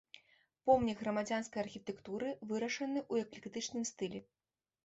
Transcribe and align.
Помнік 0.69 1.03
грамадзянскай 1.03 1.61
архітэктуры, 1.65 2.31
вырашаны 2.53 2.99
ў 3.11 3.27
эклектычным 3.27 3.83
стылі. 3.93 4.19